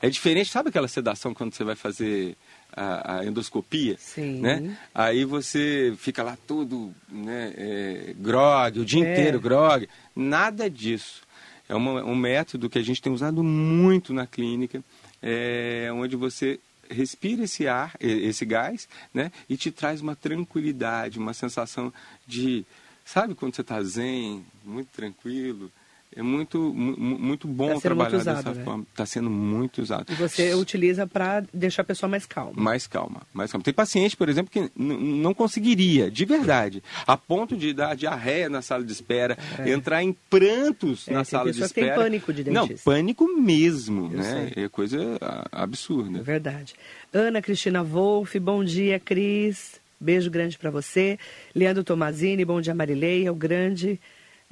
[0.02, 2.36] É diferente, sabe aquela sedação quando você vai fazer
[2.72, 3.96] a, a endoscopia?
[3.98, 4.42] Sim.
[4.42, 4.78] Né?
[4.94, 9.12] Aí você fica lá todo né, é, grog, o dia é.
[9.12, 9.88] inteiro grog.
[10.16, 11.24] Nada disso.
[11.68, 14.84] É uma, um método que a gente tem usado muito na clínica,
[15.22, 19.32] é, onde você respira esse ar, esse gás, né?
[19.50, 21.92] E te traz uma tranquilidade, uma sensação
[22.28, 22.64] de,
[23.04, 25.72] sabe quando você está zen, muito tranquilo,
[26.16, 28.64] é muito, muito bom tá trabalhar usado, dessa né?
[28.64, 28.86] forma.
[28.90, 30.12] Está sendo muito usado.
[30.12, 32.54] E você utiliza para deixar a pessoa mais calma.
[32.56, 33.64] Mais calma, mais calma.
[33.64, 38.62] Tem paciente, por exemplo, que não conseguiria, de verdade, a ponto de dar diarreia na
[38.62, 39.70] sala de espera, é.
[39.70, 41.88] entrar em prantos é, na sala de espera.
[41.88, 42.74] Tem pânico de dentista.
[42.74, 44.52] Não, pânico mesmo, Eu né?
[44.54, 44.64] Sei.
[44.64, 45.18] É coisa
[45.52, 46.20] absurda.
[46.20, 46.76] É verdade.
[47.14, 49.82] Ana Cristina Wolff, bom dia, Cris.
[50.00, 51.18] Beijo grande para você.
[51.54, 54.00] Leandro Tomazini, bom dia, Marileia, o grande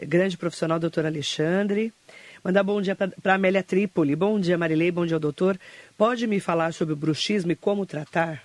[0.01, 1.93] grande profissional, doutor Alexandre.
[2.43, 4.15] Mandar bom dia para Amélia Trípoli.
[4.15, 4.91] Bom dia, Marilei.
[4.91, 5.57] Bom dia, doutor.
[5.97, 8.43] Pode me falar sobre o bruxismo e como tratar?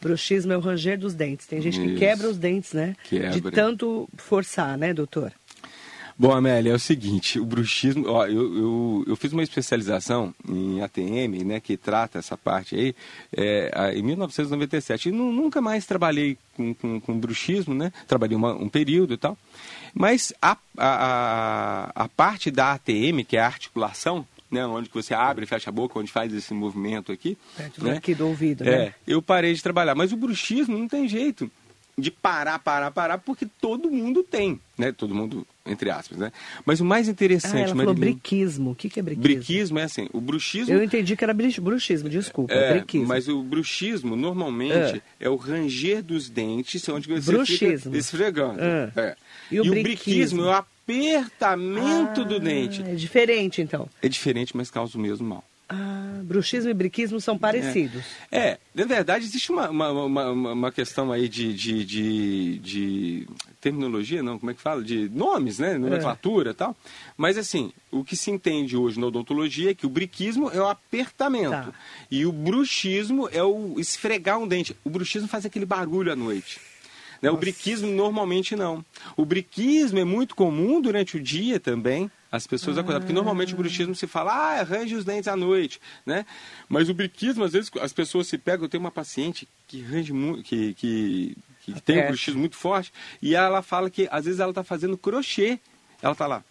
[0.00, 1.46] Bruxismo é o ranger dos dentes.
[1.46, 1.88] Tem gente Isso.
[1.88, 2.96] que quebra os dentes, né?
[3.04, 3.30] Quebra.
[3.30, 5.32] De tanto forçar, né, doutor?
[6.16, 10.80] Bom, Amélia, é o seguinte, o bruxismo, ó, eu, eu, eu, fiz uma especialização em
[10.80, 12.94] ATM, né, que trata essa parte aí,
[13.36, 18.68] é, em 1997, e nunca mais trabalhei com, com, com bruxismo, né, trabalhei uma, um
[18.68, 19.36] período e tal,
[19.92, 25.44] mas a, a, a parte da ATM, que é a articulação, né, onde você abre
[25.44, 27.36] e fecha a boca, onde faz esse movimento aqui.
[27.56, 27.96] Perto né?
[27.96, 28.94] aqui do ouvido, é, né?
[29.04, 31.50] Eu parei de trabalhar, mas o bruxismo não tem jeito
[31.98, 34.92] de parar, parar, parar, porque todo mundo tem, né?
[34.92, 36.30] Todo mundo, entre aspas, né?
[36.66, 37.56] Mas o mais interessante...
[37.56, 38.70] Ah, ela falou Marilene, briquismo.
[38.72, 39.22] O que, que é briquismo?
[39.22, 40.74] Briquismo é assim, o bruxismo...
[40.74, 43.06] Eu entendi que era bruxismo, desculpa, é, briquismo.
[43.06, 47.78] Mas o bruxismo, normalmente, é, é o ranger dos dentes, onde você bruxismo.
[47.78, 48.60] fica esfregando.
[48.60, 48.92] É.
[48.94, 49.16] É.
[49.50, 49.80] E o, e briquismo?
[49.80, 52.82] o briquismo é o apertamento ah, do dente.
[52.82, 53.88] É diferente, então.
[54.02, 55.44] É diferente, mas causa o mesmo mal.
[56.24, 58.02] Bruxismo e briquismo são parecidos.
[58.30, 63.28] É, é na verdade, existe uma, uma, uma, uma questão aí de, de, de, de,
[63.60, 64.82] terminologia, não, como é que fala?
[64.82, 65.78] De nomes, né?
[65.78, 66.54] Nomenclatura e é.
[66.54, 66.76] tal.
[67.16, 70.66] Mas, assim, o que se entende hoje na odontologia é que o briquismo é o
[70.66, 71.50] apertamento.
[71.50, 71.72] Tá.
[72.10, 74.76] E o bruxismo é o esfregar um dente.
[74.82, 76.60] O bruxismo faz aquele barulho à noite.
[77.24, 77.30] Né?
[77.30, 78.84] O briquismo normalmente não.
[79.16, 82.10] O briquismo é muito comum durante o dia também.
[82.34, 82.80] As pessoas ah.
[82.80, 86.26] acordam, porque normalmente o bruxismo se fala, ah, arranje os dentes à noite, né?
[86.68, 90.12] Mas o briquismo, às vezes, as pessoas se pegam, eu tenho uma paciente que range
[90.12, 92.92] muito, que, que, que tem um bruxismo muito forte,
[93.22, 95.60] e ela fala que às vezes ela está fazendo crochê.
[96.02, 96.42] Ela está lá,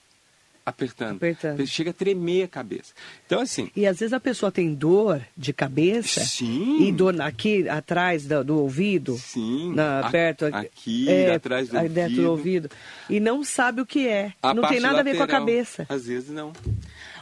[0.66, 1.18] apertando.
[1.18, 1.66] apertando.
[1.68, 2.94] Chega a tremer a cabeça.
[3.26, 3.70] Então, assim.
[3.76, 6.22] E às vezes a pessoa tem dor de cabeça.
[6.22, 6.88] Sim.
[6.88, 9.18] E dor aqui atrás do, do ouvido.
[9.18, 9.74] Sim.
[9.74, 10.46] Na, perto.
[10.46, 12.22] Aqui, é, atrás do dentro ouvido.
[12.22, 12.70] do ouvido.
[13.10, 14.34] E não sabe o que é.
[14.42, 15.86] A não tem nada lateral, a ver com a cabeça.
[15.90, 16.54] Às vezes não.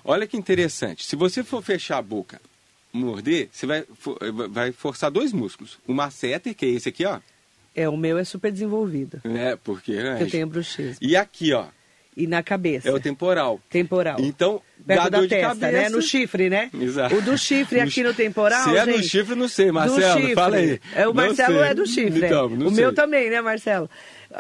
[0.04, 1.06] Olha que interessante.
[1.06, 2.40] Se você for fechar a boca,
[2.94, 3.86] morder, você vai,
[4.50, 5.80] vai forçar dois músculos.
[5.88, 7.20] O masseter, que é esse aqui, ó.
[7.74, 9.22] É, o meu é super desenvolvido.
[9.24, 10.22] É, porque, né?
[10.22, 10.98] Eu tenho bruxismo.
[11.02, 11.68] E aqui, ó.
[12.16, 12.90] E na cabeça.
[12.90, 13.60] É o temporal.
[13.70, 14.18] Temporal.
[14.20, 15.72] Então, Perto da testa, cabeça.
[15.72, 15.90] né?
[15.90, 16.70] No chifre, né?
[16.74, 17.16] Exato.
[17.16, 20.36] O do chifre aqui no temporal, Se é do gente, chifre, não sei, Marcelo, chifre.
[20.36, 20.80] fala aí.
[20.94, 22.26] É, o Marcelo é do chifre.
[22.26, 22.84] Então, não o sei.
[22.84, 23.90] meu também, né, Marcelo?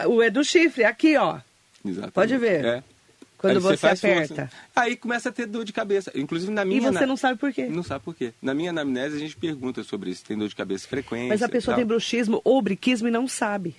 [0.07, 1.39] O é do chifre, aqui, ó.
[1.86, 2.13] Exatamente.
[2.13, 2.65] Pode ver.
[2.65, 2.84] É.
[3.38, 4.27] Quando Aí você, faz aperta.
[4.36, 4.49] força.
[4.75, 6.12] Aí começa a ter dor de cabeça.
[6.13, 6.81] Inclusive na E minha...
[6.91, 7.65] você na- não sabe por quê.
[7.65, 8.34] Não sabe por quê.
[8.41, 10.23] Na minha anamnese a gente pergunta sobre isso.
[10.25, 11.29] Tem dor de cabeça frequente.
[11.29, 13.75] Mas a pessoa tem bruxismo ou briquismo e não sabe.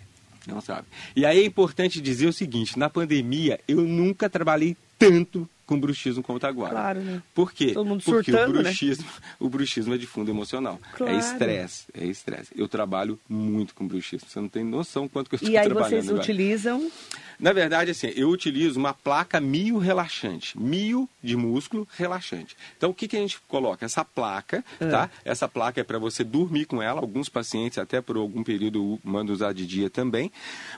[0.47, 0.87] Não sabe.
[1.15, 6.23] E aí é importante dizer o seguinte: na pandemia, eu nunca trabalhei tanto com bruxismo
[6.23, 6.71] como agora.
[6.71, 7.23] Claro, né?
[7.35, 7.73] Por quê?
[7.73, 8.63] Todo mundo Porque surtando, o né?
[8.65, 9.07] bruxismo,
[9.39, 10.81] o bruxismo é de fundo emocional.
[10.97, 11.15] Claro.
[11.15, 12.51] É estresse, é estresse.
[12.57, 14.29] Eu trabalho muito com bruxismo.
[14.29, 16.23] Você não tem noção quanto que eu estou E aí trabalhando vocês agora.
[16.23, 16.91] utilizam
[17.39, 20.59] Na verdade, assim, eu utilizo uma placa mio relaxante.
[20.59, 22.57] Mio de músculo relaxante.
[22.77, 23.85] Então, o que, que a gente coloca?
[23.85, 24.87] Essa placa, Ah.
[24.89, 25.11] tá?
[25.25, 27.01] Essa placa é para você dormir com ela.
[27.01, 30.31] Alguns pacientes, até por algum período, mandam usar de dia também.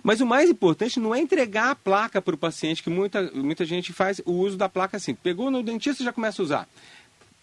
[0.02, 3.64] Mas o mais importante não é entregar a placa para o paciente, que muita, muita
[3.64, 5.14] gente faz o uso da placa assim.
[5.14, 6.68] Pegou no dentista já começa a usar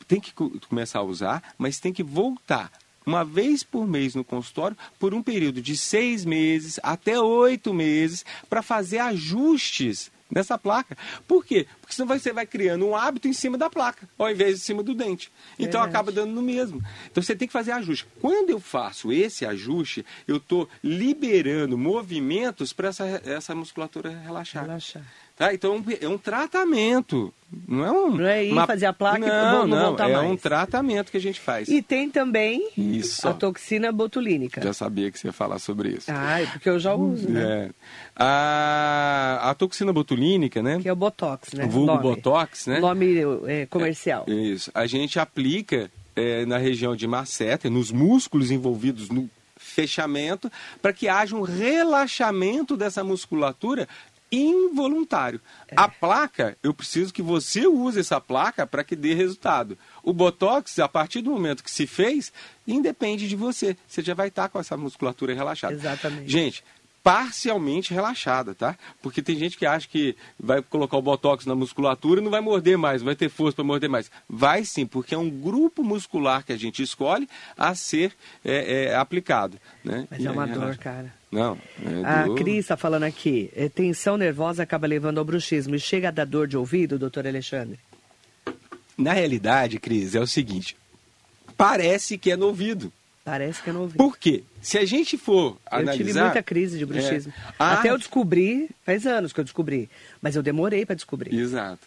[0.08, 2.70] tem que co- começar a usar, mas tem que voltar
[3.06, 8.26] uma vez por mês no consultório por um período de seis meses até oito meses
[8.50, 10.98] para fazer ajustes nessa placa.
[11.26, 11.66] Por quê?
[11.80, 14.66] Porque senão você vai criando um hábito em cima da placa, ao invés de em
[14.66, 15.32] cima do dente.
[15.54, 15.90] Então Verdade.
[15.90, 16.84] acaba dando no mesmo.
[17.10, 18.06] Então você tem que fazer ajuste.
[18.20, 24.64] Quando eu faço esse ajuste, eu estou liberando movimentos para essa, essa musculatura relaxar.
[24.66, 25.04] Relaxar.
[25.42, 25.52] Tá?
[25.56, 27.34] Então é um tratamento.
[27.68, 28.12] Não é um.
[28.16, 30.30] Não é ir fazer a placa e não, vou- não não, voltar é mais.
[30.30, 31.68] um tratamento que a gente faz.
[31.68, 33.28] E tem também Isso.
[33.28, 34.62] a toxina botulínica.
[34.62, 36.12] Já sabia que você ia falar sobre isso.
[36.14, 37.42] Ah, é porque eu já uso, né?
[37.42, 37.70] É.
[38.16, 40.80] A, a toxina botulínica, né?
[40.80, 41.66] Que é o Botox, né?
[41.66, 42.04] O vulgo Nome.
[42.04, 42.80] Botox, né?
[42.80, 43.16] Nome
[43.48, 44.26] é, comercial.
[44.28, 44.70] Isso.
[44.76, 49.28] A gente aplica é, na região de masseter, nos músculos envolvidos no
[49.58, 50.52] fechamento,
[50.82, 53.88] para que haja um relaxamento dessa musculatura
[54.32, 55.42] involuntário.
[55.68, 55.76] É.
[55.76, 59.78] A placa, eu preciso que você use essa placa para que dê resultado.
[60.02, 62.32] O botox, a partir do momento que se fez,
[62.68, 63.76] independe de você.
[63.88, 65.74] Você já vai estar com essa musculatura relaxada.
[65.74, 66.32] Exatamente.
[66.32, 66.64] Gente,
[67.04, 68.78] parcialmente relaxada, tá?
[69.02, 72.42] Porque tem gente que acha que vai colocar o botox na musculatura e não vai
[72.42, 74.12] morder mais, não vai ter força para morder mais.
[74.30, 78.14] Vai sim, porque é um grupo muscular que a gente escolhe a ser
[78.46, 79.58] é, é, aplicado.
[79.84, 80.08] Né?
[80.12, 80.80] Mas E é uma dor, relaxa.
[80.80, 81.14] cara.
[81.32, 82.38] Não, é A dor.
[82.38, 86.26] Cris está falando aqui, é, tensão nervosa acaba levando ao bruxismo e chega a dar
[86.26, 87.80] dor de ouvido, doutor Alexandre?
[88.98, 90.78] Na realidade, Cris, é o seguinte:
[91.58, 92.92] parece que é no ouvido.
[93.24, 93.98] Parece que eu não ouvi.
[93.98, 94.44] Por quê?
[94.62, 95.98] Se a gente for Eu analisar...
[96.06, 97.32] tive muita crise de bruxismo.
[97.38, 97.54] É.
[97.60, 99.90] Ah, Até eu descobri, faz anos que eu descobri,
[100.22, 101.34] mas eu demorei para descobrir.
[101.36, 101.80] Exato.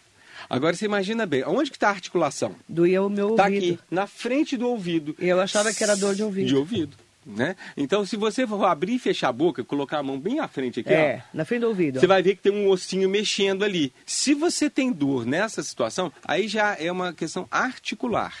[0.49, 2.55] Agora você imagina bem, onde que está a articulação?
[2.69, 3.73] Doía o meu Está ouvido.
[3.73, 5.15] aqui, na frente do ouvido.
[5.19, 6.47] Eu achava que era dor de ouvido.
[6.47, 6.95] De ouvido.
[7.25, 7.55] Né?
[7.75, 10.81] Então, se você for abrir e fechar a boca, colocar a mão bem à frente
[10.81, 11.99] aqui, É, ó, na frente do ouvido.
[11.99, 12.09] você ó.
[12.09, 13.91] vai ver que tem um ossinho mexendo ali.
[14.05, 18.33] Se você tem dor nessa situação, aí já é uma questão articular.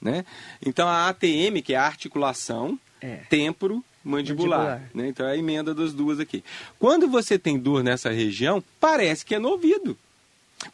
[0.00, 0.24] Né?
[0.64, 3.16] Então, a ATM, que é a articulação, É.
[3.28, 4.58] temporo, mandibular.
[4.58, 4.90] Mandibular.
[4.94, 5.08] Né?
[5.08, 6.44] Então, é a emenda das duas aqui.
[6.78, 9.96] Quando você tem dor nessa região, parece que é no ouvido.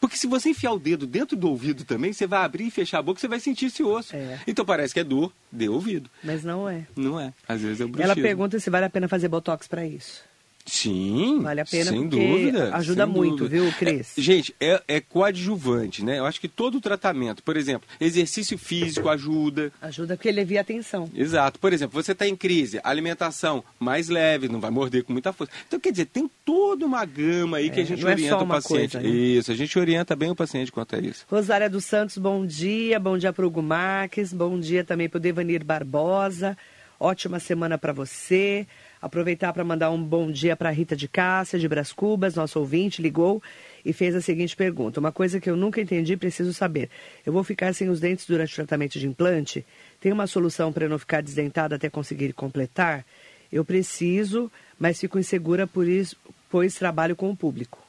[0.00, 2.98] Porque se você enfiar o dedo dentro do ouvido também, você vai abrir e fechar
[2.98, 4.14] a boca, você vai sentir esse osso.
[4.14, 4.38] É.
[4.46, 6.08] Então parece que é dor de ouvido.
[6.22, 6.86] Mas não é.
[6.94, 7.32] Não é.
[7.48, 8.22] Às vezes é o Ela bruxismo.
[8.22, 10.22] pergunta se vale a pena fazer botox para isso.
[10.64, 12.74] Sim, Vale a pena sem dúvida.
[12.74, 13.62] ajuda sem muito, dúvida.
[13.64, 14.16] viu, Cris?
[14.16, 16.18] É, gente, é, é coadjuvante, né?
[16.18, 19.72] Eu acho que todo o tratamento, por exemplo, exercício físico ajuda.
[19.82, 21.10] Ajuda porque alivia a tensão.
[21.14, 21.58] Exato.
[21.58, 25.52] Por exemplo, você está em crise, alimentação mais leve, não vai morder com muita força.
[25.66, 28.46] Então, quer dizer, tem toda uma gama aí que É, a gente é orienta o
[28.46, 28.92] paciente.
[28.92, 29.08] coisa, né?
[29.14, 31.24] Isso, a gente orienta bem o paciente quanto a isso.
[31.28, 32.98] Rosária dos Santos, bom dia.
[33.00, 34.32] Bom dia para o Hugo Marques.
[34.32, 36.56] Bom dia também para o Devanir Barbosa.
[37.00, 38.66] Ótima semana para você.
[39.02, 43.02] Aproveitar para mandar um bom dia para Rita de Cássia, de Bras Cubas, nosso ouvinte,
[43.02, 43.42] ligou
[43.84, 45.00] e fez a seguinte pergunta.
[45.00, 46.88] Uma coisa que eu nunca entendi, preciso saber.
[47.26, 49.66] Eu vou ficar sem os dentes durante o tratamento de implante?
[50.00, 53.04] Tem uma solução para eu não ficar desdentada até conseguir completar?
[53.50, 56.16] Eu preciso, mas fico insegura por isso,
[56.48, 57.84] pois trabalho com o público.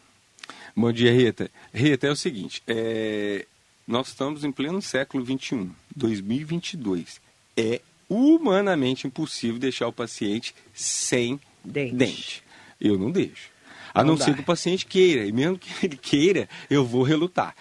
[0.76, 1.48] Bom dia, Rita.
[1.72, 3.46] Rita, é o seguinte, é,
[3.88, 7.22] nós estamos em pleno século XXI, 2022.
[7.56, 7.82] É
[8.14, 11.96] humanamente impossível deixar o paciente sem Dente.
[11.96, 12.44] dente.
[12.80, 13.54] Eu não deixo.
[13.94, 17.04] A Não não, ser que o paciente queira, e mesmo que ele queira, eu vou
[17.04, 17.56] relutar.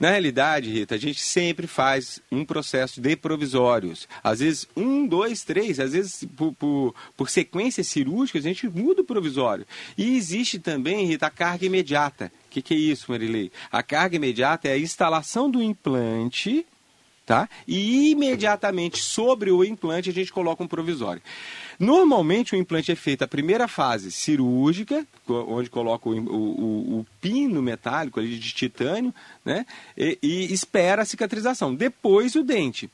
[0.00, 4.08] Na realidade, Rita, a gente sempre faz um processo de provisórios.
[4.22, 9.02] Às vezes, um, dois, três, às vezes, por, por, por sequências cirúrgicas, a gente muda
[9.02, 9.64] o provisório.
[9.96, 12.32] E existe também, Rita, a carga imediata.
[12.46, 13.52] O que, que é isso, Marilei?
[13.70, 16.66] A carga imediata é a instalação do implante
[17.26, 17.48] tá?
[17.66, 21.20] E imediatamente sobre o implante a gente coloca um provisório.
[21.78, 27.60] Normalmente o implante é feito a primeira fase cirúrgica, onde coloca o, o, o pino
[27.60, 29.12] metálico ali de titânio,
[29.44, 29.66] né?
[29.98, 31.74] E, e espera a cicatrização.
[31.74, 32.88] Depois o dente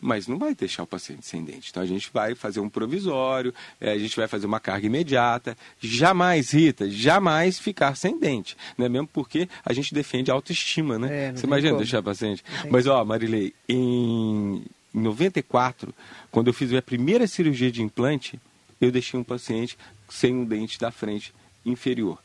[0.00, 1.70] mas não vai deixar o paciente sem dente.
[1.70, 5.56] Então a gente vai fazer um provisório, é, a gente vai fazer uma carga imediata.
[5.80, 8.56] Jamais, Rita, jamais ficar sem dente.
[8.76, 8.88] Né?
[8.88, 11.28] Mesmo porque a gente defende a autoestima, né?
[11.28, 11.82] É, Você imagina como.
[11.82, 12.44] deixar o paciente.
[12.70, 15.94] Mas, ó, Marilei, em 94,
[16.30, 18.38] quando eu fiz a primeira cirurgia de implante,
[18.80, 19.78] eu deixei um paciente
[20.08, 22.18] sem um dente da frente inferior.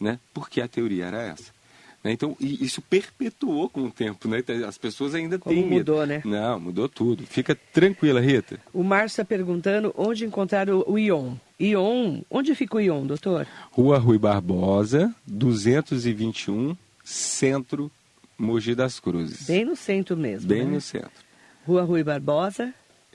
[0.00, 0.18] Né?
[0.32, 1.52] Porque a teoria era essa.
[2.04, 2.12] Né?
[2.12, 4.40] Então, isso perpetuou com o tempo, né?
[4.40, 6.06] Então, as pessoas ainda Como têm mudou, medo.
[6.06, 6.22] né?
[6.24, 7.24] Não, mudou tudo.
[7.26, 8.60] Fica tranquila, Rita.
[8.74, 11.34] O Márcio está perguntando onde encontrar o Ion.
[11.58, 13.46] Ion, onde fica o Ion, doutor?
[13.70, 17.90] Rua Rui Barbosa, 221, Centro,
[18.36, 19.46] Mogi das Cruzes.
[19.46, 20.72] Bem no centro mesmo, Bem né?
[20.72, 21.10] no centro.
[21.66, 22.74] Rua Rui Barbosa?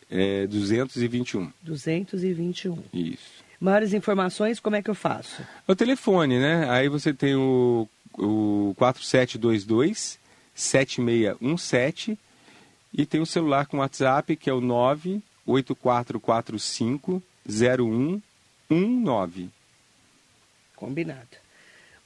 [0.10, 1.52] É 221.
[1.62, 2.80] 221.
[2.94, 3.44] Isso.
[3.60, 5.44] Maiores informações, como é que eu faço?
[5.68, 6.68] O telefone, né?
[6.70, 7.88] Aí você tem o
[8.20, 10.20] o 4722
[10.54, 12.20] 7617
[12.94, 19.50] e tem o celular com WhatsApp que é o 98445 0119.
[20.76, 21.40] Combinado.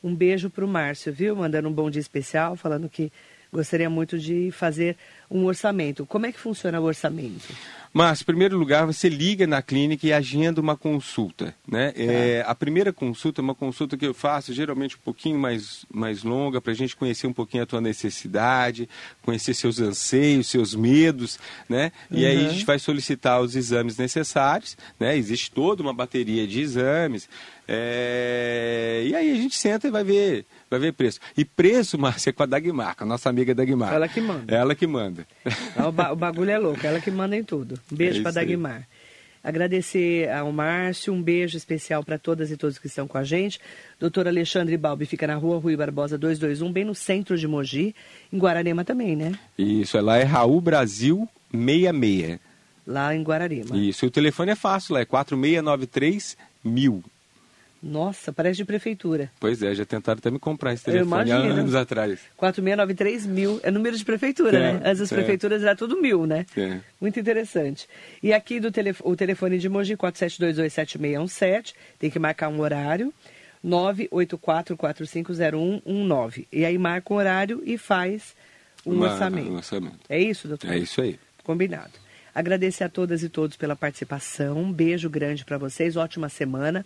[0.04, 1.34] Um beijo para o Márcio, viu?
[1.36, 3.12] Mandando um bom dia especial, falando que
[3.53, 4.97] gostaria muito de fazer
[5.29, 6.05] um orçamento.
[6.05, 7.53] Como é que funciona o orçamento?
[7.93, 11.53] Mas, em primeiro lugar, você liga na clínica e agenda uma consulta.
[11.67, 11.91] Né?
[11.91, 12.01] Tá.
[12.01, 16.23] É, a primeira consulta é uma consulta que eu faço, geralmente um pouquinho mais, mais
[16.23, 18.89] longa, para a gente conhecer um pouquinho a tua necessidade,
[19.21, 21.37] conhecer seus anseios, seus medos.
[21.69, 21.91] Né?
[22.09, 22.29] E uhum.
[22.29, 24.75] aí a gente vai solicitar os exames necessários.
[24.99, 25.15] Né?
[25.15, 27.29] Existe toda uma bateria de exames.
[27.67, 29.03] É...
[29.05, 31.19] E aí a gente senta e vai ver, vai ver preço.
[31.38, 33.93] E preço, Márcia, é com a Dagmar, com a nossa amiga Dagmar.
[33.93, 34.53] Ela que manda.
[34.53, 35.27] Ela que manda.
[35.88, 37.79] O, ba o bagulho é louco, ela que manda em tudo.
[37.91, 38.77] Um beijo é para Dagmar.
[38.77, 39.03] Aí.
[39.43, 43.59] Agradecer ao Márcio, um beijo especial para todas e todos que estão com a gente.
[43.99, 47.93] Doutor Alexandre Balbi fica na rua Rui Barbosa 221, bem no centro de Mogi,
[48.31, 49.33] em Guararema também, né?
[49.57, 52.39] Isso, lá é Raul Brasil 66.
[52.88, 53.75] Lá em Guararema.
[53.77, 57.03] Isso, e o telefone é fácil, lá é 4693 mil.
[57.83, 59.29] Nossa, parece de prefeitura.
[59.41, 62.17] Pois é, já tentaram até me comprar esse telefone há anos atrás.
[62.37, 63.59] 4693 mil.
[63.61, 64.81] É número de prefeitura, é, né?
[64.89, 65.15] As é.
[65.15, 66.45] prefeituras era tudo mil, né?
[66.55, 66.79] É.
[67.01, 67.85] Muito interessante.
[68.21, 71.73] E aqui do telefone, o telefone de Mogi, 47227617.
[71.99, 73.13] Tem que marcar um horário.
[73.65, 76.47] 984450119.
[76.51, 78.33] E aí marca o horário e faz
[78.85, 79.51] um Uma, orçamento.
[79.51, 79.99] Um orçamento.
[80.07, 80.71] É isso, doutor?
[80.71, 81.19] É isso aí.
[81.43, 81.91] Combinado.
[82.33, 84.57] Agradecer a todas e todos pela participação.
[84.57, 85.95] Um beijo grande para vocês.
[85.95, 86.83] Ótima semana.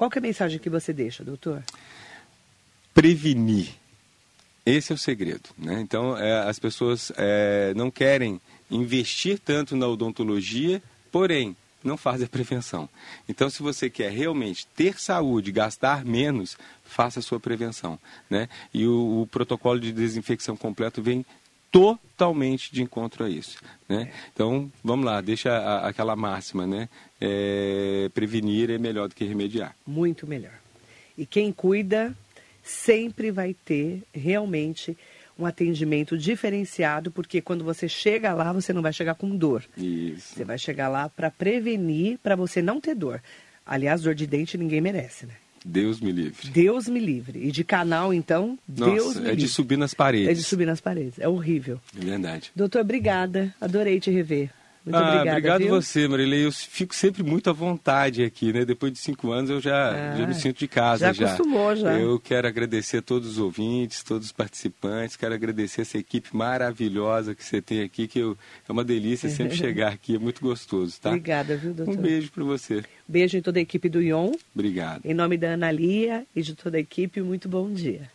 [0.00, 1.62] Qual é a mensagem que você deixa, doutor?
[2.94, 3.68] Prevenir.
[4.64, 5.50] Esse é o segredo.
[5.58, 5.78] Né?
[5.82, 10.82] Então, é, as pessoas é, não querem investir tanto na odontologia,
[11.12, 12.88] porém, não fazem a prevenção.
[13.28, 17.98] Então, se você quer realmente ter saúde, gastar menos, faça a sua prevenção.
[18.30, 18.48] Né?
[18.72, 21.26] E o, o protocolo de desinfecção completo vem
[21.70, 23.58] totalmente de encontro a isso.
[23.88, 24.10] Né?
[24.32, 26.88] Então, vamos lá, deixa a, aquela máxima, né?
[27.20, 29.74] É, prevenir é melhor do que remediar.
[29.86, 30.54] Muito melhor.
[31.16, 32.14] E quem cuida
[32.62, 34.96] sempre vai ter realmente
[35.38, 39.64] um atendimento diferenciado, porque quando você chega lá, você não vai chegar com dor.
[39.76, 40.34] Isso.
[40.34, 43.22] Você vai chegar lá para prevenir, para você não ter dor.
[43.64, 45.34] Aliás, dor de dente ninguém merece, né?
[45.64, 46.48] Deus me livre.
[46.50, 47.38] Deus me livre.
[47.46, 49.36] E de canal, então, Nossa, Deus me é livre.
[49.36, 50.28] de subir nas paredes.
[50.28, 51.18] É de subir nas paredes.
[51.18, 51.80] É horrível.
[52.00, 52.50] É verdade.
[52.56, 53.54] Doutor, obrigada.
[53.60, 54.50] Adorei te rever.
[54.90, 55.30] Muito ah, obrigada.
[55.30, 55.70] Obrigado viu?
[55.70, 56.44] você, Marilei.
[56.44, 58.64] Eu fico sempre muito à vontade aqui, né?
[58.64, 61.12] Depois de cinco anos eu já, ah, já me sinto de casa.
[61.12, 61.98] Já acostumou, já.
[61.98, 65.16] Eu quero agradecer a todos os ouvintes, todos os participantes.
[65.16, 68.36] Quero agradecer essa equipe maravilhosa que você tem aqui, que eu,
[68.68, 70.16] é uma delícia sempre chegar aqui.
[70.16, 71.10] É muito gostoso, tá?
[71.10, 71.94] Obrigada, viu, doutor?
[71.94, 72.82] Um beijo para você.
[73.06, 74.32] Beijo em toda a equipe do ION.
[74.54, 75.04] Obrigado.
[75.04, 78.08] Em nome da Ana Lia e de toda a equipe, muito bom dia.